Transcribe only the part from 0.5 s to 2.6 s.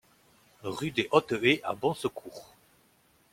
Rue des Hautes Haies à Bonsecours